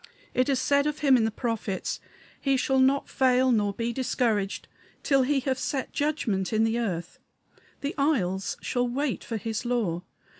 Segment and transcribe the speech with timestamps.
[0.33, 1.99] It is said of him in the prophets:
[2.39, 4.67] "He shall not fail nor be discouraged
[5.03, 7.19] till he have set judgment in the earth.
[7.81, 10.01] The isles shall wait for his law.